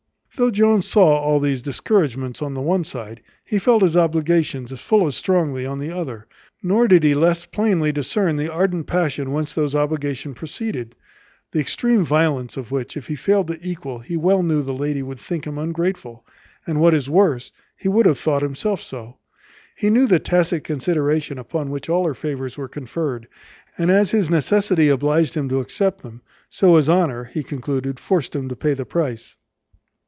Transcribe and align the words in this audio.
Though 0.37 0.49
Jones 0.49 0.87
saw 0.87 1.19
all 1.19 1.39
these 1.39 1.61
discouragements 1.61 2.41
on 2.41 2.55
the 2.55 2.61
one 2.61 2.83
side, 2.83 3.21
he 3.45 3.59
felt 3.59 3.83
his 3.83 3.95
obligations 3.95 4.71
full 4.79 5.05
as 5.05 5.15
strongly 5.15 5.67
on 5.67 5.77
the 5.77 5.91
other; 5.95 6.25
nor 6.63 6.87
did 6.87 7.03
he 7.03 7.13
less 7.13 7.45
plainly 7.45 7.91
discern 7.91 8.37
the 8.37 8.51
ardent 8.51 8.87
passion 8.87 9.33
whence 9.33 9.53
those 9.53 9.75
obligations 9.75 10.37
proceeded, 10.37 10.95
the 11.51 11.59
extreme 11.59 12.03
violence 12.03 12.57
of 12.57 12.71
which 12.71 12.97
if 12.97 13.05
he 13.05 13.15
failed 13.15 13.49
to 13.49 13.59
equal, 13.61 13.99
he 13.99 14.17
well 14.17 14.41
knew 14.41 14.63
the 14.63 14.73
lady 14.73 15.03
would 15.03 15.19
think 15.19 15.45
him 15.45 15.59
ungrateful; 15.59 16.25
and, 16.65 16.79
what 16.81 16.95
is 16.95 17.07
worse, 17.07 17.51
he 17.77 17.87
would 17.89 18.07
have 18.07 18.17
thought 18.17 18.41
himself 18.41 18.81
so. 18.81 19.17
He 19.75 19.91
knew 19.91 20.07
the 20.07 20.17
tacit 20.17 20.63
consideration 20.63 21.37
upon 21.37 21.69
which 21.69 21.87
all 21.87 22.07
her 22.07 22.15
favours 22.15 22.57
were 22.57 22.69
conferred; 22.69 23.27
and 23.77 23.91
as 23.91 24.09
his 24.09 24.31
necessity 24.31 24.89
obliged 24.89 25.35
him 25.35 25.49
to 25.49 25.59
accept 25.59 26.01
them, 26.01 26.21
so 26.49 26.77
his 26.77 26.89
honour, 26.89 27.25
he 27.25 27.43
concluded, 27.43 27.99
forced 27.99 28.35
him 28.35 28.49
to 28.49 28.55
pay 28.55 28.73
the 28.73 28.85
price. 28.85 29.35